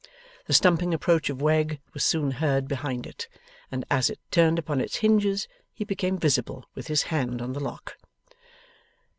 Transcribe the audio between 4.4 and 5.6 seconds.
upon its hinges